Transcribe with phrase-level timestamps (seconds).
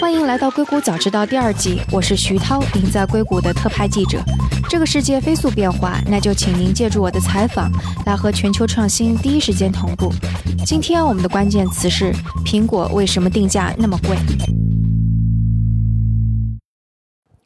[0.00, 4.22] 欢迎来到《硅谷早知道》第二季，我是徐涛，您在硅谷的特派记者。
[4.68, 7.70] 这个世界飞速变化，那就请您借助我的采访，
[8.06, 10.12] 来和全球创新第一时间同步。
[10.64, 12.12] 今天我们的关键词是：
[12.44, 14.16] 苹果为什么定价那么贵？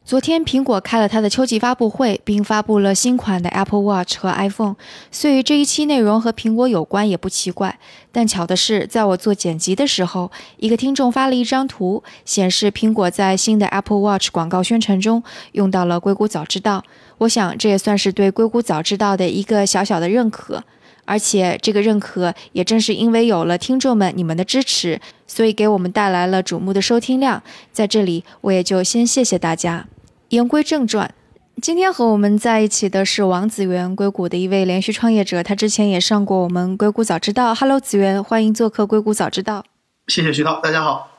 [0.07, 4.77] 昨天，苹果开了它的秋季发布会，并发布了新款的 Apple Watch 和 iPhone。
[5.11, 7.79] 所以这一期内容和苹果有关也不奇怪。
[8.13, 16.85] 但巧的是，在我做剪辑的时候，一个听众发了一张图，显示苹果在新的 Apple Watch 广告宣传中用到了“硅谷早知道”。
[17.17, 20.63] 我想这也算是对“硅谷早知道”的一个小小的认可。
[21.07, 27.43] 而且这个认可也正是因为有了听众们你们的支持，所以给我们带来了瞩目的收听量。
[27.73, 29.87] 在这里，我也就先谢谢大家。
[30.31, 31.15] 言归正传，
[31.61, 35.43] 今天和我们在一起的是王子源，硅谷的一位连续创业者。
[35.43, 37.53] 他之前也上过我们《硅谷早知道》。
[37.59, 39.61] Hello，子源，欢迎做客《硅谷早知道》。
[40.13, 41.14] 谢谢徐涛，大家好。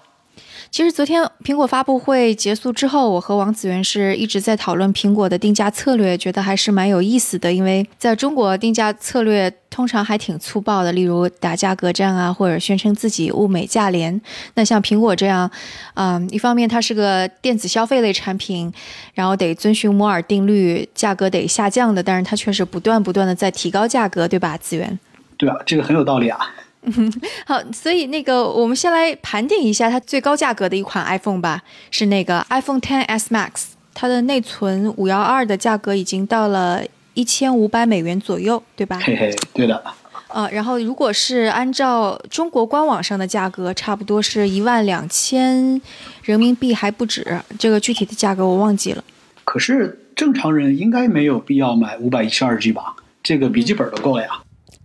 [0.75, 7.53] 其实昨天苹果发布会结束之后，我和王子源是一直在讨论苹果的定价策略，觉得还是蛮有意思的。
[7.53, 14.19] 因为在中国，定价策略通常还挺粗暴的，例如打价格战啊，或者宣称自己物美价廉。
[14.55, 15.49] 那像苹果这样，
[15.93, 18.69] 嗯，一方面它是个电子消费类产品，
[19.13, 24.57] 然后得遵循摩尔定律，价格得下降的，但是它却是不断不断的在提高价格，对吧？
[24.57, 24.99] 子源？
[25.37, 26.37] 对啊，这个很有道理啊。
[27.45, 31.61] 好，所以那个我们先来盘点一下它最高价格的一款 iPhone 吧，
[31.91, 36.83] 是那个 iPhone 10s Max，它的内存五幺二的价格已经到了
[37.13, 38.99] 一千五百美元左右，对吧？
[39.03, 39.83] 嘿嘿，对的。
[40.27, 45.81] 呃，然后如果是按照中国官网上的价格，差不多是一万两千
[46.23, 49.03] 人民币还不止，这个具体的价格我忘记了。
[49.45, 52.95] 可是正常人应该没有必要买五百一十二 G 吧？
[53.23, 54.29] 这个笔记本都够了呀。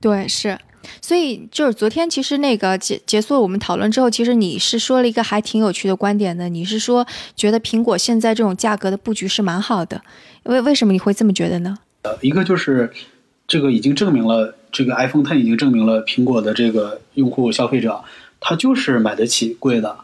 [0.01, 0.57] 对，是。
[1.03, 6.49] 所以就是昨天，其实那个结结束了我们讨论之后，其实你是说了一个还挺有趣的观点的。
[6.49, 10.01] 你是说觉得苹果现在这种价格的布局是蛮好的，
[10.45, 11.79] 为为什么你会这么觉得呢？
[12.03, 12.91] 呃，一个就是
[13.47, 18.03] 这个已经证明了，这个 iPhone Ten 已经证明了苹果的这个用户消费者
[18.41, 19.99] 他就是买得起贵的，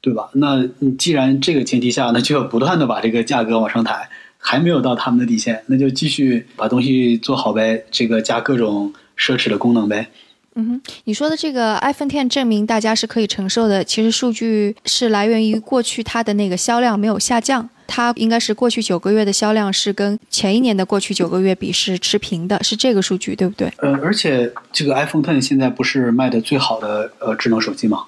[0.00, 0.28] 对吧？
[0.34, 0.68] 那
[0.98, 8.92] 既然这个前提下，那就要不断的把这个价格往上抬，还没有到他们的底线，那就继续把东西做好呗，这个加各种。
[9.22, 10.08] 奢侈的功能呗。
[10.54, 13.82] 嗯哼，你说的这个 iPhone Ten 证明大家是可以承受的。
[13.82, 23.72] 其实数据是来源于过去它的那个销量没有下降，它应该是过去九个月的销量是跟前一年的过去九个月比是持平的，是这个数据对不对？
[23.78, 28.04] 呃，而且这个 iPhone Ten 现在不是卖的最好的呃智能手机吗？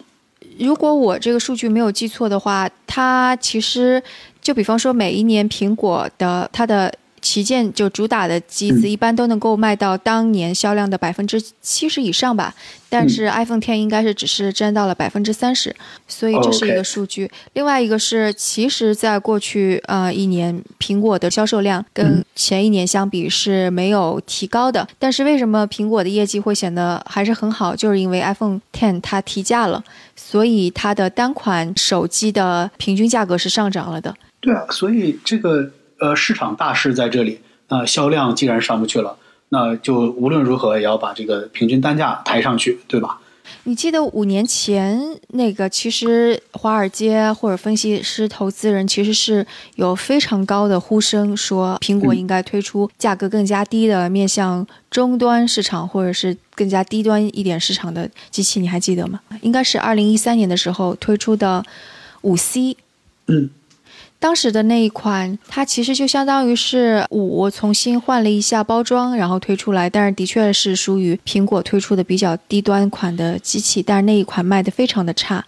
[0.59, 4.03] 如果我这个数据没有记错的话，它其实
[4.43, 6.93] 就比方说每一年苹果的它的。
[7.25, 12.55] 旗舰就主打的机子一般都能够卖到当年销量的百分之七十以上吧，
[12.91, 15.75] 但是 iPhone 10应该是只是占到了百分之三十，
[16.07, 17.31] 所以这是一个数据。
[17.55, 27.75] 另外一个是，其实在过去呃一年，苹果的销售量跟前一年相比是没有提高的，但是为什么苹果的业绩会显得还是很好？
[27.75, 29.83] 就是因为 iPhone 10它提价了，
[30.15, 34.15] 所以它的单款手机的平均价格是上涨了的。
[34.41, 35.71] 对啊，所以这个。
[35.99, 39.17] 呃，市场大势在这里，那销量既然上不去了，
[39.51, 43.21] 那就无论如何也要把这个平均单价抬上去，对吧？
[43.65, 49.47] 你记得五年前那个，其实华尔街或者分析师、投资人其实是
[49.77, 59.21] 有非常高的呼声，说苹果应该推出价格更加低的、面向终端市场或者是更加低端一点市场的机器，你还记得吗？
[59.43, 61.63] 应该是二零一三年的时候推出的
[62.23, 62.77] 五 C。
[63.27, 63.51] 嗯。
[64.25, 69.91] 当时的那一款，它其实就相当于是五重新换了一下包装，然后推出来。
[69.91, 75.45] 但是的确是属于苹果推出的比较低端款的机器，但是那一款卖的非常的差。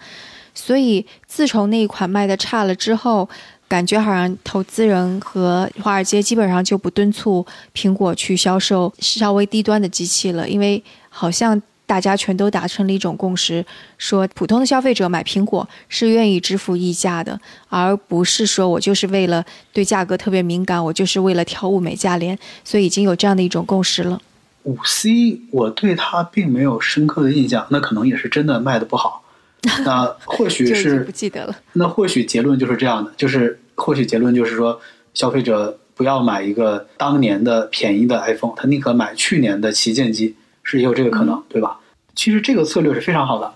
[0.55, 3.27] 所以自从那一款卖的差了之后，
[3.67, 11.63] 感觉好像投资人和华尔街基本上就不敦促苹果去销售稍微低端的机器了，因为好像。
[11.87, 13.65] 大家全都达成了一种共识，
[13.97, 24.21] 说普通的消费者买苹果是愿意支付溢价的，而不是说我就是为了对价格特别敏感，我就是为了挑物美价廉，所以已经有这样的一种共识了。
[24.65, 29.23] 五 C 我对它并没有深刻的印象，那可能也是真的卖的不好。
[29.85, 31.57] 那或许是不记得了。
[31.75, 34.81] 那或许结论就是这样的，就是或许结论就是说，
[35.15, 40.35] 消费者不要买一个当年的便宜的 iPhone，他宁可买去年的旗舰机。
[40.69, 41.79] 是也有这个可能，对吧？
[42.17, 43.53] 其实这个策略是非常好的，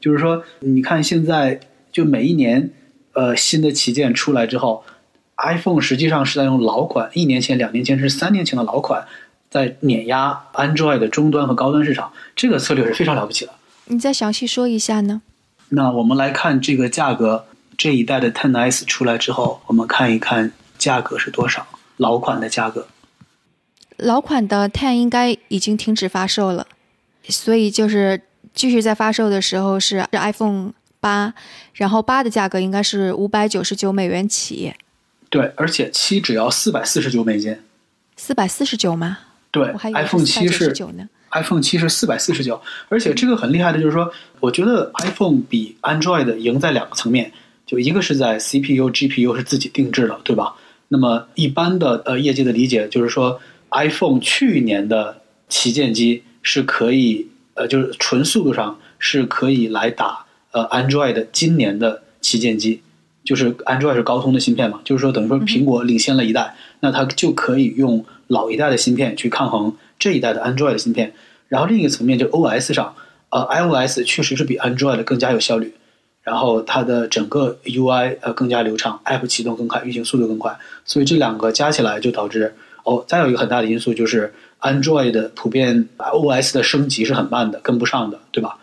[0.00, 1.60] 就是说，你看现在
[1.92, 2.70] 就每一年，
[3.12, 4.82] 呃，新的旗舰出来之后
[5.36, 9.06] ，iPhone 实际上是在用老款，一年前、两年前是三年前的老款，
[9.50, 13.52] 在碾压 Android 的终端和高端市场，这个策略是非常了不起的。
[13.86, 15.20] 你再详细说一下呢？
[15.68, 17.44] 那我们来看这个价格，
[17.76, 21.66] 这一代的 Ten S 出来之后，我们看一看价格是多少，
[21.98, 22.88] 老款的价格。
[23.96, 26.66] 老款的 Ten 应该已经停止发售了，
[27.28, 28.20] 所以就是
[28.52, 31.32] 继续在发售的时候是 iPhone 八，
[31.74, 34.72] 然后八的价格应该是五百九十九美元起。
[35.30, 37.56] 对，而且七只要四百四十九美金。
[38.16, 39.18] 四百四十九吗？
[39.50, 40.74] 对，iPhone 七是
[41.32, 47.32] iPhone 七是四百四十九，而且这个很厉害的就是说，我觉得 iPhone 比 Android 赢在两个层面，
[47.66, 50.54] 就一个是在 CPU、GPU 是自己定制的，对吧？
[50.88, 53.40] 那么一般的呃业界的理解就是说。
[53.76, 62.82] iPhone 去年的旗舰机是可以，呃，就是纯速度上是可以来打呃 Android 今年的旗舰机，
[63.24, 71.12] 就是 Android 是高通的芯片嘛，就是说等于说苹果领先了一代，那它就可以用老一代的芯片去抗衡这一代的 Android 的芯片。
[71.48, 72.94] 然后另一个层面就 OS 上，
[73.30, 75.74] 呃，iOS 确实是比 Android 更加有效率，
[76.22, 82.54] 然后它的整个 UI 呃更加流畅，App 启动更快，运行速度更快，所以这两个加起来就导致。
[82.84, 88.58] 哦，再有一个很大的因素就是，Android 的普遍 OS 的升级是很慢的，跟不上的，对吧？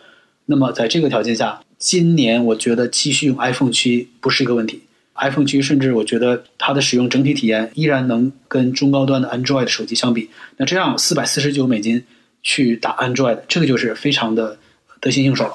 [0.45, 4.83] 那么在这个条件下，今年我觉得继续用 iPhone 七不是一个问题。
[5.15, 10.29] iPhone 七甚至我觉得它的使用整体体验依然能跟中高端的 Android 手机相比。
[10.57, 12.03] 那这样四百四十九美金
[12.41, 14.57] 去打 Android，这个就是非常的
[14.99, 15.53] 得心应手了。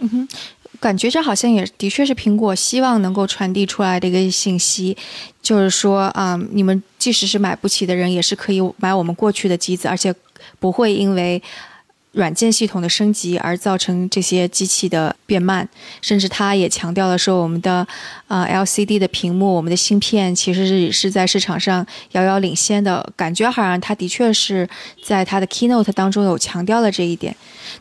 [0.00, 0.28] 嗯哼。
[0.80, 4.96] 感觉这好像也的确是苹果希望能够传递出来的一个信息，
[5.42, 10.12] 就是说啊，你们即使是买不起的人，也是可以买我们过去的机子，而且
[10.58, 11.40] 不会因为。
[12.12, 15.68] 软件系统的升级而造成这些机器的变慢，
[16.02, 17.86] 甚至他也强调了说，我们的
[18.26, 23.08] 呃 LCD 的屏幕，我们的芯片其实是是在市场上遥遥领先的。
[23.14, 24.68] 感觉好像他的确是
[25.04, 27.36] 在他的 Keynote 当中有强调了这一点。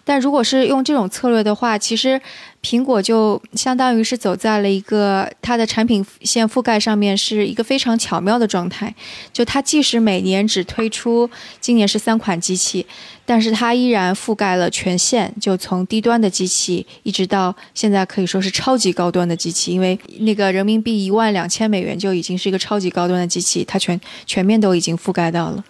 [0.05, 2.21] 但如果是用这种策略的话，其实
[2.61, 8.93] 苹果就相当于是走在了一个它的产品线覆盖上面是一个非常巧妙的状态。
[9.31, 11.29] 就它即使每年只推出
[11.61, 12.85] 今年是三款机器。
[13.25, 25.63] 但是它依然覆盖了全线，就从低端的机器一直到现在可以说是超级高端的机器，因为那个人民币一万两千美元就已经是一个超级高端的机器，它全全面都已经覆盖到了。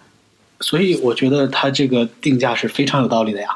[0.60, 3.48] 所以我觉得它这个定价是非常有道理的呀。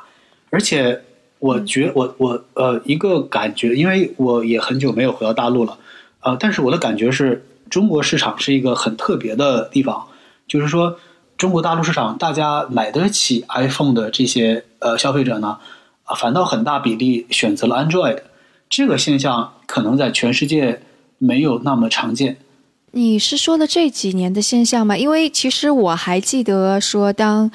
[0.50, 1.00] 而且
[1.44, 5.76] 我觉我我呃一个感觉，因为我也很久没有回到大陆了，
[6.20, 10.06] 呃，但是我的感觉是中国市场是一个很特别的地方，
[10.48, 10.96] 就是说。
[11.36, 15.58] 中国大陆市场，大家买得起 iPhone 的这些呃消费者呢，
[16.04, 18.18] 啊，反倒很大比例选择了 Android，
[18.70, 20.80] 这个现象可能在全世界
[21.18, 22.36] 没有那么常见。
[22.92, 24.96] 你是说的这几年的现象吗？
[24.96, 27.50] 因为其实我还记得说，当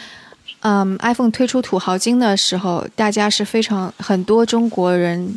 [0.61, 5.33] 嗯 iPhone 推出土豪金的时候，大家是非常很多中国人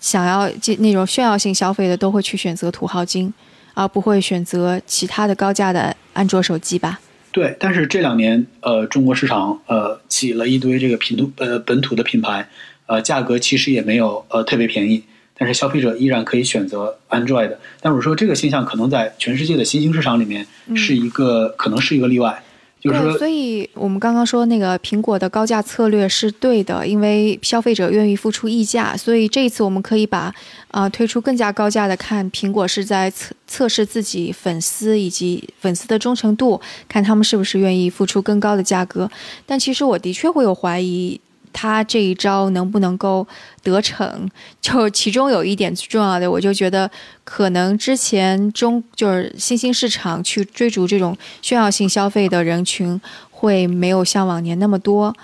[0.00, 3.32] 想要那种炫耀性消费的，都会去选择土豪金，
[3.74, 6.98] 而不会选择其他的高价的安卓手机吧。
[7.30, 12.48] 对，但是这两年，呃，中国市场呃起了一堆这个品土呃本土的品牌，
[12.86, 15.02] 呃，价格其实也没有呃特别便宜，
[15.36, 17.56] 但是消费者依然可以选择 Android。
[17.80, 20.46] 但我说这个现象可能在全世界的新兴市场里面
[20.76, 22.42] 是一个可能是一个例外。
[22.84, 30.30] 对，所以我们刚刚说那个苹果的高价策略是对的，因为消费者愿意付出溢价，所以这一次我们可以把
[30.70, 39.10] 啊推出更加高价的，看苹果是在测测试自己粉丝以及粉丝的忠诚度，看他们是不是愿意付出更高的价格。
[39.46, 41.18] 但其实我的确会有怀疑。
[41.54, 43.26] 他这一招能不能够
[43.62, 44.28] 得逞？
[44.60, 46.90] 就其中有一点最重要的，我就觉得
[47.22, 55.16] 可能之前中就是新兴市场去追逐这种炫耀性消费的人群会没有像往年那么多。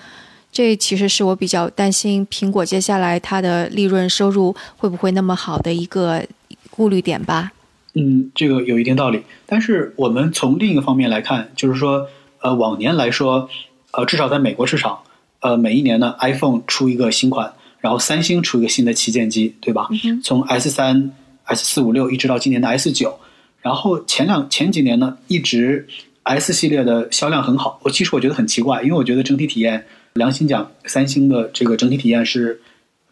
[0.53, 6.25] 这其实是我比较担心苹果接下来它的利润收入会不会那么好的一个
[6.71, 7.53] 顾虑点吧。
[7.95, 9.25] 嗯，这个有一定道理。
[9.47, 12.07] 但是我们从另一个方面来看，就是说，
[12.41, 13.49] 呃，往年来说，
[13.91, 15.01] 呃，至少在美国市场。
[15.41, 19.89] 呃，每一年呢，iPhone 出一个新款，然后三星出一个新的旗舰机，对吧？
[20.23, 21.13] 从 S 三、
[21.45, 23.19] S 四、五六一直到今年的 S 九，
[23.63, 25.89] 然后前两前几年呢，一直
[26.25, 27.81] S 系列的销量很好。
[27.83, 32.61] 我其实我觉得很奇怪，因为我觉得整体体验，良心讲，三星的这个整体体验是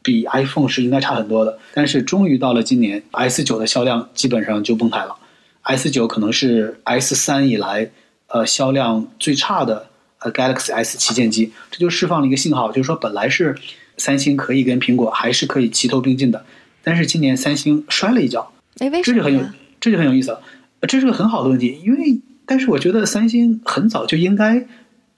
[0.02, 1.58] 比 iPhone 是应该差很多的。
[1.72, 5.16] 但是终于到了今年，S 九的销量基本上就崩盘了。
[5.62, 7.90] S 九可能是 S 三以来
[8.26, 9.86] 呃销量最差的。
[10.20, 13.56] 呃，Galaxy S 旗舰机，这就释放了一个信号，就是说本来是
[13.96, 16.44] 三星可以跟苹果还是可以齐头并进的，
[16.82, 19.16] 但是今年三星摔了一跤，哎，为什么？
[19.16, 19.40] 这就很有，
[19.80, 20.40] 这就很有意思了。
[20.82, 24.66] 这是个很好的问题，因为但是我觉得三星很早就应该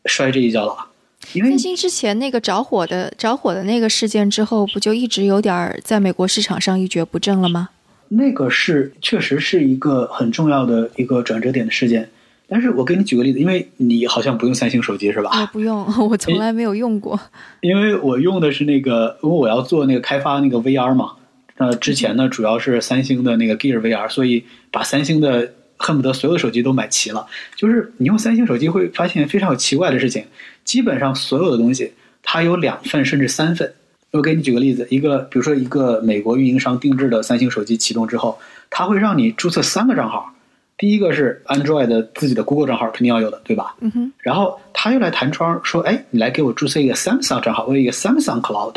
[0.06, 0.86] 摔这一跤了。
[1.34, 7.68] 因为三星之前那个着火的着火的那个事件之后，不就一直有点儿在美国市场上一蹶不振了吗？
[8.08, 12.10] 那个是确实是一个很重要的一个转折点的事件。
[12.50, 15.30] 但是我给你举个例子，因为你好像不用三星手机是吧？
[15.40, 17.18] 我不用， 我从来没有用过。
[17.62, 21.12] 因为我用的是那个，因为我要做那个开发那个 VR 嘛。
[21.58, 27.26] 呃，之前呢主要是三星的那个 Gear VR，所以把三星的恨不得所有的手机都买齐了。
[27.54, 30.24] 就是你用三星手机会发现非常有奇怪的事情，
[30.64, 31.92] 基本上所有的东西
[32.22, 33.72] 它有两份甚至三份。
[34.10, 38.40] 我给你举个例子，一个比如说一个美国运营商定制的三星手机启动之后，
[38.70, 40.34] 它会让你注册三个账号。
[40.80, 43.76] 第一个是 Android 的自己的 Google 账号，肯定要有的，对吧？
[43.80, 44.10] 嗯哼。
[44.16, 48.76] 然后他又来弹窗说：“哎，你来给我注册一个 Samsung 账号，我有一个 Samsung Cloud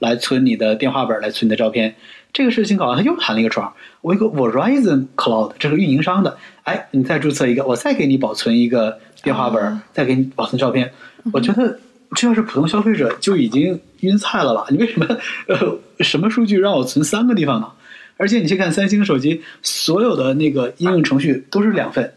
[0.00, 1.94] 来存你的电话本，来存你的照片。”
[2.34, 6.36] 这个事情搞完，他又弹了一个窗，我一个 Verizon Cloud，这是运营商的。
[6.64, 10.90] 哎，你再注册一个，我再给你保存一个电话本，再给你保存照片。
[11.32, 11.78] 我觉得
[12.16, 14.66] 这要是普通消费者就已经晕菜了吧？
[14.70, 15.06] 你为什么
[15.46, 17.68] 呃什么数据让我存三个地方呢？
[18.16, 22.12] 而且你去看三星手机，所有的那个应用程序都是两份，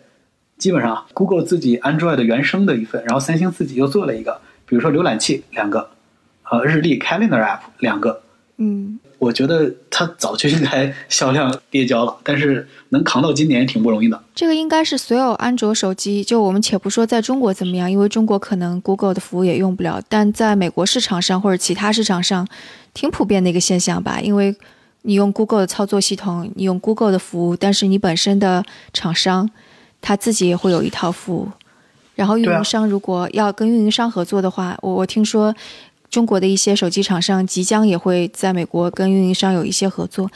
[0.57, 5.89] 基本上 Google 自己 Android 的原生的一份，然后三星自己又做了一个，比如说浏览器两个，
[6.51, 8.21] 呃，日历 Calendar App 两个。
[8.57, 14.23] 嗯，我觉得它早就应该销量跌跤了，但是能扛到今年也挺不容易的。
[14.35, 22.47] 这个应该是所有安卓手机，就我们且不说在中国怎么样，因为中国可能 Google 的服务也用不了，但在美国市场上或者其他市场上，
[22.93, 24.55] 挺普遍的一个现象吧，因为。
[25.07, 28.61] 你用 Google 的操作系统，你用 Google 的服务，但是你本身的
[28.91, 29.49] 厂商
[30.01, 31.49] 他自己也会有一套服务。
[32.13, 35.55] 然后运营商如果要跟运营商合作的话，我我听说
[36.09, 40.29] 中国的一些手机厂商即将也会在美国跟运营商有一些合作。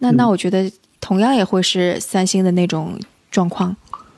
[0.00, 0.70] 那那我觉得
[1.00, 3.74] 同样也会是三星的那种状况。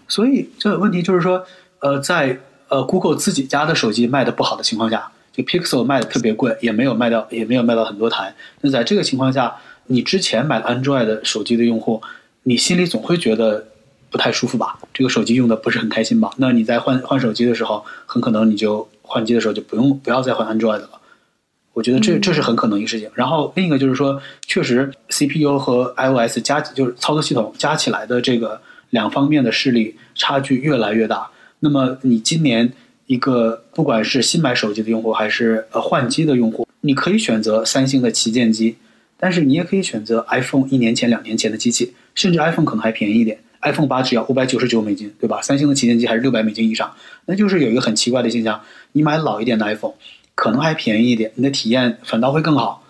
[0.08, 1.40] 所以这个问题就是说，
[1.78, 2.36] 呃，在
[2.66, 8.34] 呃 Google 自己家的手机卖的不好的情况下，就 Pixel 卖的特别贵，也没有卖掉也没有卖到很多台。
[8.62, 9.54] 那在这个情况下。
[9.90, 12.00] 你之前买了 Android 的手机的用户，
[12.44, 13.66] 你心里总会觉得
[14.08, 14.78] 不太舒服吧？
[14.94, 16.30] 这个手机用的不是很开心吧？
[16.36, 20.90] 那你在换换手机的时候，很可能你就换机的时候就不用不要再换 Android 了。
[21.72, 23.10] 我觉得这这是很可能一个事情。
[23.14, 31.28] 然后另一个就是说，确实 CPU 和 iOS 加就是操作系统加起来的这个两方面的势力差距越来越大。
[31.58, 32.72] 那么你今年
[33.06, 38.76] 一个不管是新买手机的用户还是呃换机的用户，你可以选择三星的旗舰机。
[39.20, 45.42] 但是你也可以选择 iPhone 一年前、两年前的机器，甚至 iPhone 可能还便宜一点，iPhone 八只要五百九十九美金，对吧？
[45.42, 46.90] 三星的旗舰机还是六百美金以上，
[47.26, 48.58] 那就是有一个很奇怪的现象：
[48.92, 49.92] 你买老一点的 iPhone，
[50.34, 52.82] 可能还便宜一点，你的体验反倒会更好。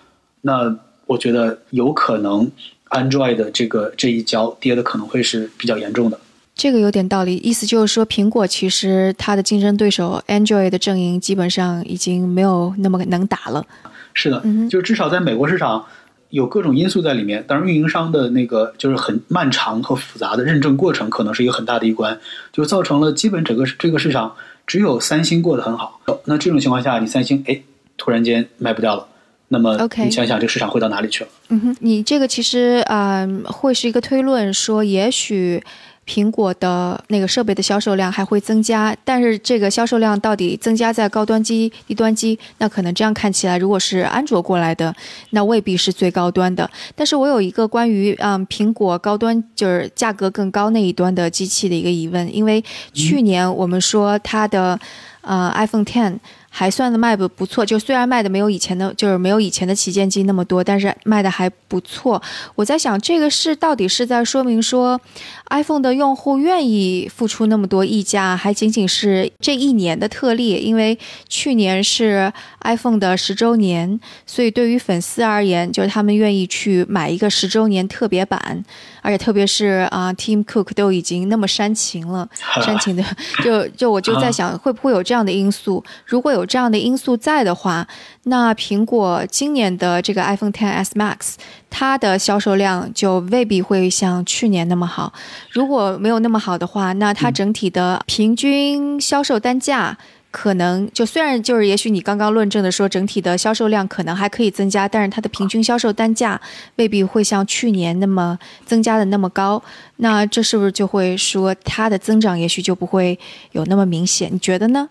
[0.42, 2.48] 那我觉得有可能
[2.90, 6.20] Android 的这个这一跤跌的可能会是比较严重的。
[6.54, 13.66] 这个有点道理，意思就是说，苹果其实它的竞争对手 Android 的阵营基本上已经没有那么能打了。
[14.14, 15.84] 是的，就至少在美国市场。
[16.30, 22.18] 有各种因素在里面，当然运营商的那个就是很漫长和复杂的认证过程，可能是一个很大的一关，
[22.52, 24.34] 就造成了基本整个这个市场
[24.66, 26.00] 只有三星过得很好。
[26.24, 27.60] 那这种情况下，你三星哎
[27.96, 29.06] 突然间卖不掉了，
[29.48, 31.30] 那么你想想这个市场会到哪里去了？
[31.50, 35.62] 嗯哼，你这个其实啊会是一个推论，说也许。
[36.10, 42.36] 苹果的那个设备的销售量还会增加，但是这个销售量到底增加在高端机、低端机？
[42.58, 44.92] 那可能这样看起来，如果是安卓过来的，
[45.30, 46.68] 那未必是最高端的。
[46.96, 52.60] 但是我有一个关于嗯苹果高端就是价格更高那一端的机器的一个疑问，因为
[52.92, 54.76] 去年我们说它的
[55.20, 56.18] 呃 iPhone Ten。
[56.52, 62.20] 还算的卖的不错，就虽然卖的没有以前的，就是没有以前的旗舰机那么多，但是卖的还不错。
[62.56, 65.00] 我在想，这个是到底是在说明说
[65.48, 70.56] ，iPhone 的用户愿意付出那么多溢价，还仅仅是这一年的特例？
[70.56, 72.30] 因为去年是
[72.62, 78.64] iPhone 的十周年，所以对于粉丝而言，就是他们愿意去买一个十周年特别版。
[79.02, 82.28] 而且特别是啊，Tim Cook 都已经那么煽情了，
[82.64, 83.04] 煽情的，
[83.42, 85.82] 就就我就在想，会不会有这样的因素？
[86.04, 87.86] 如果有这样的因素在的话，
[88.24, 91.34] 那苹果今年的这个 iPhone X Max，
[91.68, 95.12] 它的销售量就未必会像去年那么好。
[95.50, 99.96] 如果没有那么好的话，那它整体的平均销售单价。
[100.30, 106.40] 可能就虽然就是也许你刚刚论证的说整体的销售量可能还可以增加，但是它的平均销售单价
[106.76, 109.62] 未必会像去年那么增加的那么高。
[109.96, 113.18] 那这是不是就会说它的增长也许就不会
[113.52, 114.30] 有那么明显？
[114.32, 114.88] 你觉得呢？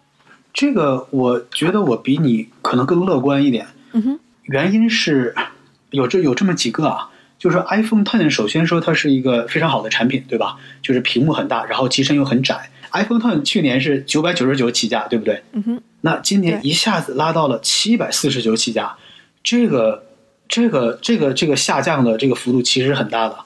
[0.53, 3.67] 这个我觉得我比你可能更乐观一点。
[3.93, 5.33] 嗯哼，原因是
[5.91, 10.57] 有这有这么几个啊，就是 iPhone Ten 首先说它是一个非常好的产品，对吧？
[10.81, 12.69] 就是屏幕很大，然后机身又很窄。
[12.91, 15.43] iPhone Ten 去年是九百九十九起价，对不对？
[15.53, 18.97] 嗯哼，那今年一下子拉到了七百四十九起价，
[19.43, 20.05] 这个
[20.47, 23.37] 这个这个这个下降的这个幅度其实很大的，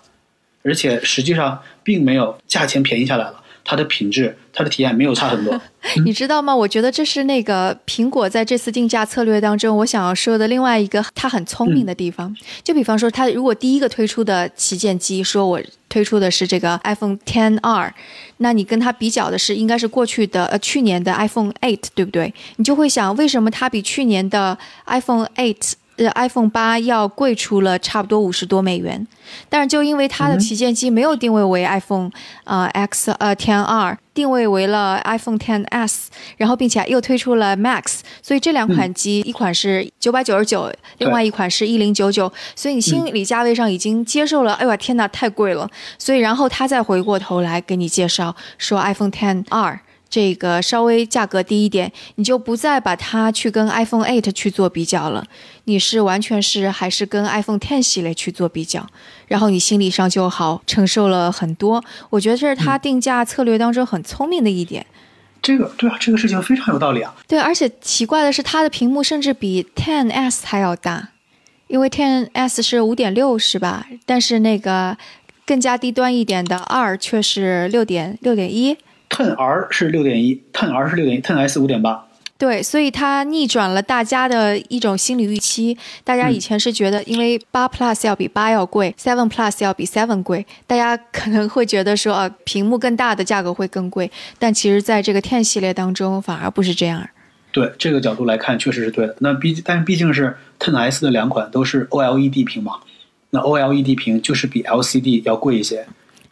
[0.63, 5.60] 而且实际上并没有价钱便宜下来了，它的品质、它的体验没有差很多。
[6.05, 6.55] 你知道吗？
[6.55, 12.36] 我觉得这是那个苹果在这次定价策略当中，我想要说的另外一个它很聪明的地方。
[12.63, 17.91] 就比方说，它如果第一个推出的旗舰机，说我推出的是这个 iPhone 10R，
[18.38, 22.34] 那你跟它比较的是应该是过去的呃去年的 iPhone 8，对不对？
[22.55, 25.74] 你就会想，为什么它比去年的 iPhone 8
[26.05, 29.07] 呃 iPhone 八要贵出了差不多五十多美元？
[29.50, 32.12] 但是就因为它的旗舰机没有定位为 iPhone
[32.43, 45.69] 呃 X 呃 Ten R，定位为了 iPhone Ten S，然后并且又推出了 Max，所以这两款机、一款是九百九十九，另外一款是一零九九，所以你心理价位上已经接受了，哎呦天哪，太贵了。
[45.98, 49.79] 所以然后他再回过头来给你介绍说 iPhone 10R。
[50.13, 55.25] 这个稍微价格低一点，你就不再把它去跟 iPhone 8去做比较了，
[55.63, 58.86] 你是完全是还是跟 iPhone 10系列去做比较，
[59.25, 61.84] 然后你心理上就好承受了很多。
[62.12, 64.86] 我觉得这是它定价策略当中很聪明的一点。
[65.41, 67.15] 这个对啊，这个事情非常有道理啊。
[67.27, 71.10] 对，而且奇怪的是，它的屏幕甚至比 10s 还要大，
[71.65, 73.88] 因为 10s 是五点六是吧？
[74.05, 74.96] 但是那个
[75.43, 78.77] 更加低端一点的二却是六点六点一。
[79.13, 82.08] Ten R 是六点一，Ten R 是六点一，Ten S 五点八。
[82.36, 85.77] 对，所以它逆转了大家的一种心理预期。
[86.03, 94.12] 大家以前是觉得，因为八 Plus 要比八要贵，Seven Plus 要比 Seven 贵，大家可能会觉得说，啊，屏幕更大的价格会更贵。
[94.39, 97.08] 但其实，在这个 Ten 系列当中，反而不是这样。
[97.51, 99.15] 对这个角度来看，确实是对的。
[99.20, 102.79] 那毕但是毕竟是 Ten S 的两款都是 OLED 屏嘛，
[103.29, 105.86] 那 OLED 屏就是比 LCD 要贵一些，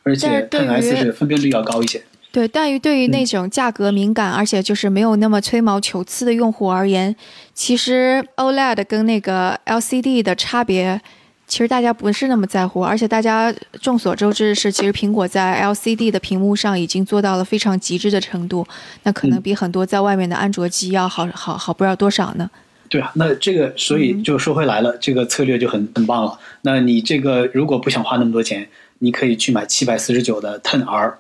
[0.04, 2.04] 而且 Ten S 是分辨率要高一些。
[2.32, 7.14] 对，但于对于那种价格敏感，而且就是没有那么吹毛求疵的用户而言，
[7.54, 11.02] 其实 OLED 跟那个 LCD 的差别，
[11.46, 12.82] 其实大家不是那么在乎。
[12.82, 18.66] 而且大家众所周知是，其实苹果在 LCD 的屏幕上已经做到了非常极致的程度，
[19.04, 22.50] 那可能比很多在外面的安卓机要好好好不知道多少呢。
[22.88, 26.40] 对啊，那这个所以就说回来了，这个策略就很很棒了。
[26.62, 31.18] 那你这个如果不想花那么多钱，你可以去买七百四十九的 Ten R，对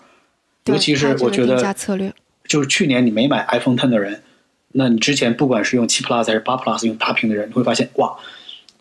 [0.66, 2.14] 尤其是我觉得策略，
[2.48, 4.22] 就是去年你没买 iPhone Ten 的人，
[4.74, 8.16] 那你之前不管是用七 Plus 还是八 Plus 用大屏的人，你会发现哇，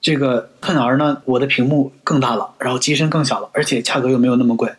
[0.01, 4.71] 这个 Ten R 呢，我的屏幕更大了，然后机身更小了，而且价格又没有那么贵。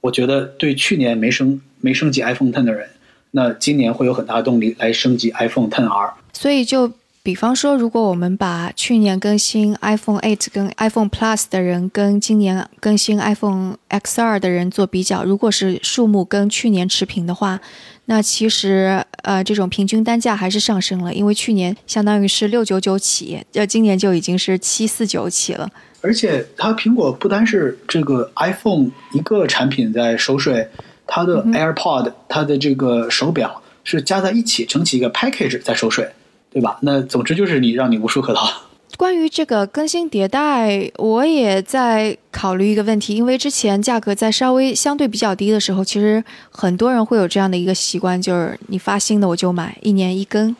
[0.00, 2.88] 我觉得对去年没升没升级 iPhone Ten 的人，
[3.32, 6.14] 那今年会有很大的动力来升级 iPhone Ten R。
[6.32, 6.92] 所以就
[7.28, 17.60] 比方说，如果我们把去年更新 iPhone 8跟 iPhone Plus 的人跟今年更新 iPhone XR 的人做比较，如果是数目跟去年持平的话，
[18.06, 25.68] 那其实呃这种平均单价还是上升了，因为去年相当于是六九九起，呃今年就已经是七四九起了。
[26.00, 30.66] 而且它苹果不单是这个 iPhone 一个产品在收税，
[31.06, 36.08] 它的 AirPod、它的这个手表是加在一起整起一个 package 在收税，
[36.58, 36.76] 对吧？
[36.82, 38.48] 那总之就是你让你无处可逃。
[38.96, 50.56] 关于这个更新迭代，我也在考虑一个问题，因为之前价格在稍微相对比较低的时候，其实很多人会有这样的一个习惯，就是你发新的我就买，一年一更。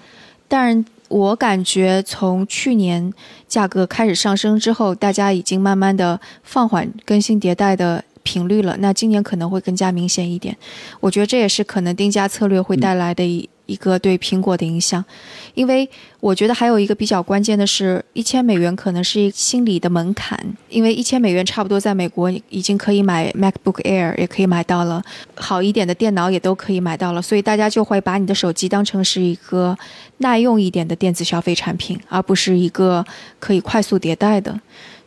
[0.47, 3.13] 但我感觉从去年
[3.49, 8.77] 价格开始上升之后，大家已经慢慢的放缓更新迭代的频率了。
[8.81, 10.55] 那今年可能会更加明显一点，
[11.01, 13.49] 我觉得这也是可能定价策略会带来的一。
[13.69, 15.05] 一个对苹果的影响，
[15.53, 15.87] 因为
[16.21, 25.03] 我觉得还有一个比较关键的是，一千美元可能是一心理的门槛，因为一千美元差不多在美国已经可以买 MacBook Air，也可以买到了
[25.35, 29.77] 好一点的电脑，也都可以买到了，所以大家就会把你的手机当成是一个
[30.17, 33.05] 耐用一点的电子消费产品，而不是一个
[33.39, 34.59] 可以快速迭代的。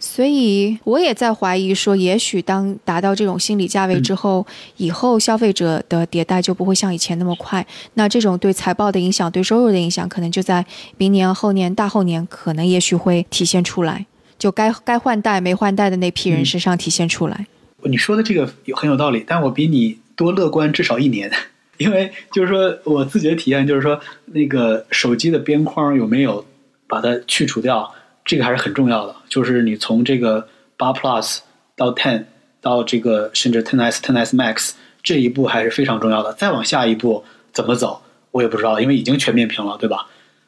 [0.03, 4.45] 所以我也在怀疑说，也许当达到这种心理价位之后，
[4.77, 7.65] 以后消费者的迭代就不会像以前那么快。
[7.93, 10.65] 那这种对财报的影响、对收入的影响，可能就在
[10.97, 14.07] 明年、后年、大后年，可能也许会体现出来，
[14.39, 17.45] 就该该换代没换代的那批人身上体现出来。
[17.83, 21.31] 你说的这个有很有道理，但我比你多乐观至少一年，
[21.77, 26.43] 因为就是说我自己的体验就是说，那个手机的边框有没有
[26.87, 29.15] 把它去除掉，这个还是很重要的。
[29.29, 31.39] 就是你从这个八 Plus
[31.75, 32.25] 到 Ten
[32.61, 34.71] 到这个甚至 Ten S、Ten S Max
[35.03, 36.33] 这一步还是非常重要的。
[36.33, 40.07] 再往下一步怎么走，我也不知道，因为已经全面屏了，对吧？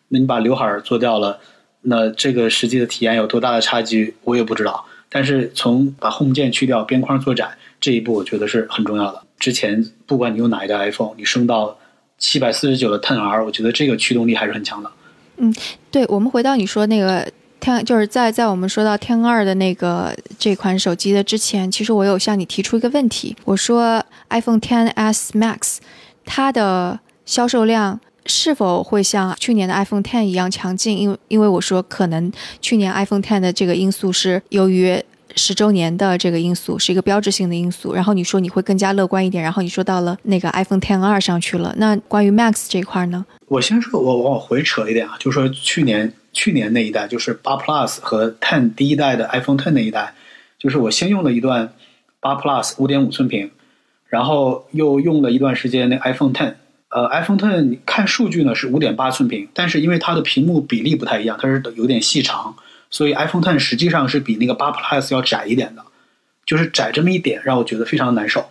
[0.09, 1.39] 那你把刘海儿做掉了，
[1.81, 4.85] 那这个实际的体验有多大的差距，我也不知道。
[5.09, 9.21] 但是从把 Home 键去掉，边框做窄这一步，我觉得是很重要的。
[9.39, 11.77] 之前不管你用哪一代 iPhone，你升到
[12.17, 14.91] 七百四十九的 Ten R，我觉得这个驱动力还是很强的。
[15.37, 15.53] 嗯，
[15.91, 17.27] 对，我们回到你说那个
[17.63, 25.77] 天就是在在我们说到天二的那个这款手机的之前，其实我有向你提出一个问题，我说 iPhone Ten S Max
[26.25, 30.97] 它的销售量是否会像去年的 iPhone Ten 一样强劲？
[30.97, 32.29] 因为因为我说可能
[32.61, 35.01] 去年 iPhone Ten 的这个因素是由于
[35.35, 43.25] 十周年的这个因素是一个标志性的因素，然后你说你会更加乐观一点，然后你说到了那个 iPhone Ten 二上去了，那关于 Max 这块呢？
[43.47, 50.15] 我先说，我往回扯一点啊，就是说去年去年那一代，就是八 Plus 和 Ten 第一代的 iPhone Ten 那一代，
[50.59, 51.73] 就是我先用了一段
[52.19, 53.51] 八 Plus 五点五寸屏，
[54.07, 56.55] 然后又用了一段时间那 iPhone Ten，
[56.89, 62.55] 呃，iPhone Ten 看数据呢是五点八寸屏，但是因为它的屏幕比例不太一样，它是有点细长，
[62.89, 65.83] 所以 iPhone Ten 实际上是比那个八 Plus 要窄一点的，
[66.45, 68.45] 就是窄这么一点让我觉得非常难受，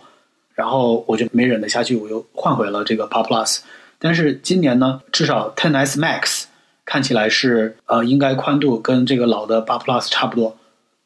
[0.55, 3.59] 然后我就没忍得下去，我又换回了这个八 Plus。
[3.99, 6.43] 但是今年呢，至少 Ten S Max
[6.85, 10.57] 看起来是呃，应该宽度跟这个老的八 Plus 差不多，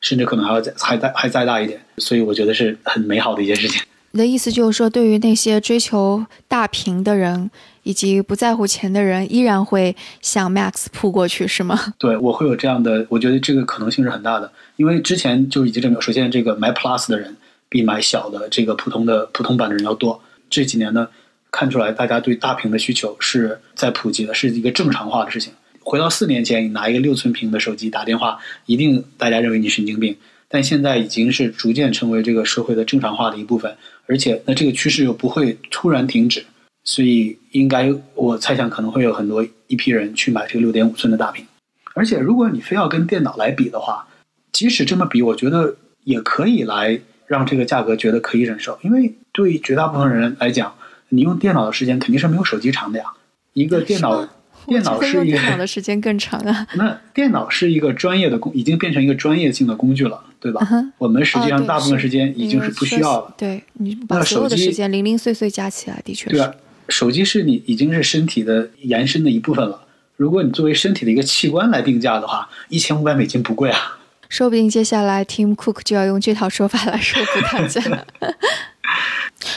[0.01, 3.81] 甚至可能还要再还再还再大一点，所以我觉得是很美好的一件事情。
[4.11, 7.51] 你的意思就是说，对于那些追求大屏的人
[7.83, 11.77] 以及不在乎钱的人，依然会向 Max 扑过去，是吗？
[11.99, 17.35] 对，我会有这样的，我觉得这个可能性是很大的，因为之前就已经证明，首先这个买 Plus 的人
[17.69, 21.07] 比买小的这个普通的普通版的人要多，这几年呢。
[21.49, 25.53] 看出来，大家对大屏的需求是在普及的，是一个正常化的事情。
[25.89, 30.17] 回到四年前，你拿一个六寸屏的手机打电话，一定大家认为你神经病。
[30.49, 33.73] 但现在已经是逐渐成为这个社会的正常化的一部分，
[34.05, 36.45] 而且那这个趋势又不会突然停止，
[36.83, 41.45] 所以应该我猜想可能会有很多一批人去买这个六点五寸的大屏。
[41.93, 44.05] 而且如果你非要跟电脑来比的话，
[44.51, 50.75] 即使这么比，我觉得也可以来让这个价格觉得可以忍受，因为对绝大部分人来讲。
[51.09, 53.05] 你用电脑的时间肯定是没有手机长的呀。
[53.53, 54.27] 一个电脑，
[54.67, 56.67] 电脑是一个电脑的时间更长啊。
[56.75, 60.67] 那电脑是一个专业的工，已经变成一个专业性的工具了，对吧？
[60.97, 63.33] 我们实际上大部分时间已经是不需要了。
[63.37, 66.35] 对你把所有的时间零零碎碎加起来，的确是。
[66.35, 66.53] 对啊，
[66.89, 69.81] 手机是你已经是身体的延伸的一部分了。
[70.15, 73.97] 如果你作为身体的一个器官来定价的话，一千五百美金不贵啊。
[74.29, 77.81] 说不定接下来 Tim Cook 就要用这套说法来说服大家。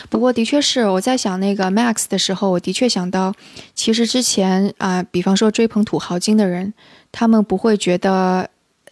[0.09, 3.35] 不过，的确是我在想那个 Max 的时候，我的确想到，
[3.75, 6.73] 其实之前啊，比方说追捧土豪金的人，
[7.11, 8.49] 他们不会觉得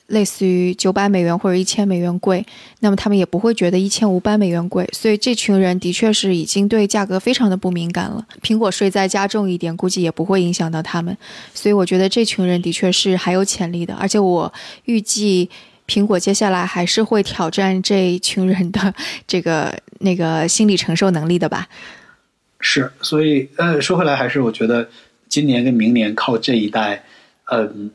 [0.07, 2.45] 类似于九百美元或者一千美元贵，
[2.81, 8.27] 那么他们也不会觉得一千五百美元贵，所以这群人的确是已经对价格非常的不敏感了。
[8.43, 11.17] 苹果税再加重一点，估计也不会影响到他们，
[11.53, 14.53] 所以我觉得这群人的确是还有潜力的，而且我
[14.85, 15.51] 预计。
[15.89, 18.95] 苹果接下来还是会挑战这一群人的
[19.27, 21.67] 这个那个心理承受能力的吧？
[22.61, 24.89] 是，所以呃，说回来还是我觉得
[25.29, 27.03] 今年跟明年靠这一代，
[27.51, 27.91] 嗯，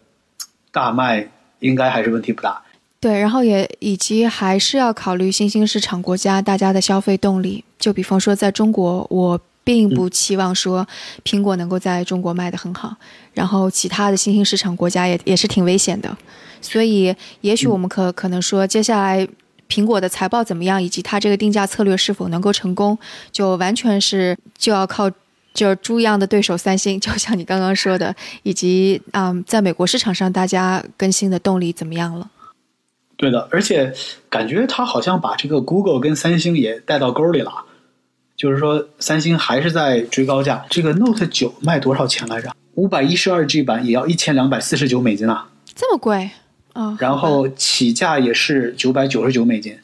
[0.71, 1.29] 大卖
[1.59, 2.61] 应该还是问题不大。
[2.99, 7.63] 对，然后也以及还是要考虑新兴市场国家大家的消费动力。
[7.77, 10.85] 就比方说，在中国，我并不期望说
[11.23, 12.95] 苹果能够在中国卖得很好，
[13.33, 16.15] 然后其他的新兴市场国家也也是挺危险的。
[16.61, 19.27] 所以，也许我们可可能说，接下来
[19.67, 22.97] 苹果的财报怎么样，以及它这个定价策略是否能够成功，
[23.31, 25.09] 就完全是就要靠
[25.53, 32.29] 就是猪一样的对手三星， 就像你刚刚说的，以及嗯，在美国市场上大家更新的动力怎么样了？
[33.17, 33.93] 对的，而且
[34.29, 37.65] 感觉他好像把这个 Google 跟三星也带到沟里了，
[38.43, 40.65] 就是说三星还是在追高价。
[40.69, 42.53] 这个 Note 九卖多少钱来着？
[42.73, 45.47] 五百一十二 G 版也要一千两百四十九美金啊！
[45.73, 46.29] 这么贵
[46.73, 46.97] 啊？
[46.99, 49.77] 然后起价也是九百九十九美金，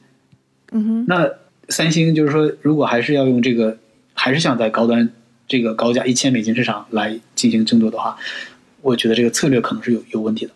[0.74, 1.06] 嗯哼。
[1.08, 1.26] 那
[1.70, 3.78] 三星就是说，如果还是要用这个，
[4.14, 5.10] 还是想在高端
[5.48, 8.18] 这个高价一千美金市场来进行争夺的话，
[8.82, 10.52] 我觉得这个策略可能是有有问题的。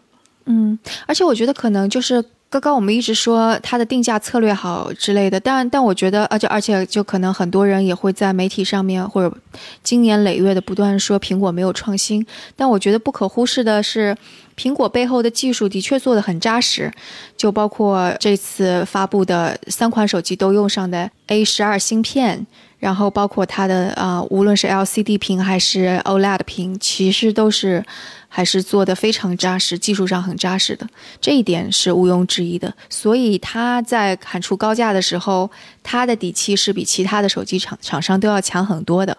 [0.47, 2.21] 嗯，而且我觉得可能就是
[2.59, 9.35] 刚刚我们一直说它的定价策略好之类的，但但我觉得，而且而且就可能很多人也会在媒体上面或者
[9.81, 14.15] 经年累月的不断说苹果没有创新，但我觉得不可忽视的是。
[14.55, 16.91] 苹果背后的技术的确做得很扎实，
[17.35, 22.45] 就包括这次发布的三款手机都用上的 A 十二芯片，
[22.79, 27.83] 然后包括它的啊，无论是 LCD 屏还是 OLED 屏，其实都是
[28.27, 30.87] 还是做的非常扎实，技术上很扎实的，
[31.19, 32.73] 这一点是毋庸置疑的。
[32.89, 35.49] 所以它在喊出高价的时候，
[35.81, 39.17] 它的底气是比其他的手机厂厂商都要强很多的。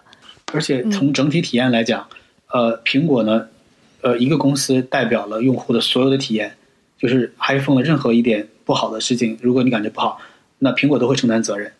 [0.53, 2.07] 而且从整体体验来讲，
[2.51, 3.47] 呃，苹果呢。
[4.05, 6.55] 呃，一个公司代表了用户的所有的体验，
[6.95, 10.21] 就是 iPhone 的任何一点不好的事情，如果你感觉不好，
[10.59, 11.71] 那苹果都会承担责任。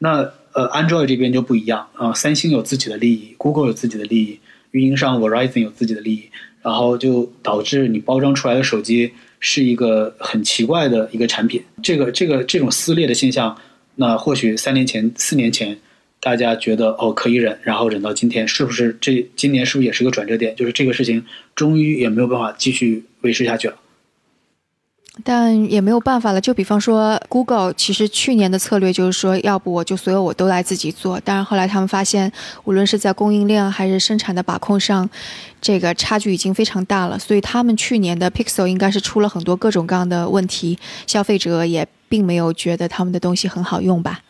[0.00, 4.38] 那呃，Android 这边就不一样啊，三星有自己的利益，Google 有自己的利益，
[4.72, 6.24] 运营商 Verizon 有自己的利益，
[6.60, 11.64] 然后就导致你包装出来的手机是一个很奇怪的一个产品。
[11.82, 13.56] 这个这个这种撕裂的现象，
[13.94, 15.78] 那或许三年前、四年前
[16.20, 20.54] 大家觉得哦可以忍，然后忍到今天，是不是这今年是不是也是个转折点？
[20.54, 23.76] 就是这个事情终于也没有办法继续维持下去了。
[25.24, 26.40] 但也没有办法了。
[26.40, 31.20] 就比方说，Google 其实去年的策略就是说，要不我就所有我都来自己做。
[31.22, 32.30] 但是后来他们发现，
[32.64, 35.08] 无论是在供应链还是生产的把控上，
[35.60, 37.18] 这个差距已经非常大了。
[37.18, 44.20] 所以他们去年的 Pixel 应该是出了很多各种各样的问题，消费者也并没有觉得他们的东西很好用吧？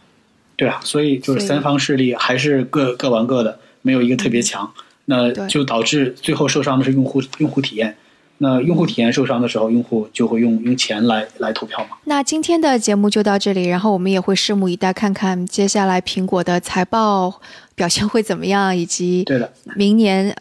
[0.60, 4.70] 对啊，所以就是三方势力还是各各玩各的，没有一个特别强，
[5.06, 7.96] 那就导致最后受伤的是用户用户体验。
[8.36, 11.96] 那用户体验受伤的时候，用户就会用用钱来来投票嘛。
[12.04, 17.40] 那今天的节目就到这里，然后我们也会拭目以待，看看接下来苹果的财报
[17.74, 20.36] 表现会怎么样，以及对的，明年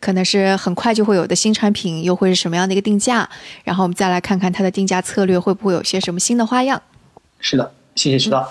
[0.00, 3.28] 可能是很快就会有的新产品又会是什么样的一个定价，
[3.64, 6.80] 然后我们再来看看它的定价策略会不会有些什么新的花样。
[7.40, 8.50] 是的，谢谢知道。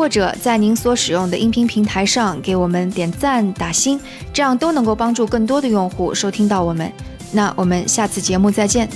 [0.00, 4.00] 或者在您所使用的音频平台上给我们点赞打星，
[4.32, 6.90] 这样都能够帮助更多的用户收听到我们。
[7.32, 8.88] 那我们下次节目再见。